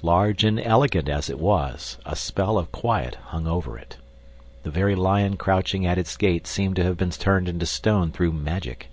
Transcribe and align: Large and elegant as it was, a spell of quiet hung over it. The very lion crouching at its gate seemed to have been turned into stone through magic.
Large 0.00 0.44
and 0.44 0.58
elegant 0.58 1.10
as 1.10 1.28
it 1.28 1.38
was, 1.38 1.98
a 2.06 2.16
spell 2.16 2.56
of 2.56 2.72
quiet 2.72 3.16
hung 3.16 3.46
over 3.46 3.76
it. 3.78 3.98
The 4.62 4.70
very 4.70 4.94
lion 4.94 5.36
crouching 5.36 5.84
at 5.84 5.98
its 5.98 6.16
gate 6.16 6.46
seemed 6.46 6.76
to 6.76 6.84
have 6.84 6.96
been 6.96 7.10
turned 7.10 7.50
into 7.50 7.66
stone 7.66 8.10
through 8.10 8.32
magic. 8.32 8.88